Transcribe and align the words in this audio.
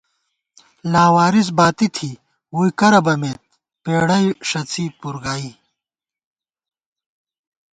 لاوارِث 0.91 1.47
باتی 1.57 1.87
تھی 1.95 2.09
ووئی 2.53 2.71
کرہ 2.79 3.01
بَمېت 3.05 3.39
پېڑَئی 3.83 4.27
ݭڅی 4.47 4.85
پُر 4.99 5.15
گائی 5.23 5.49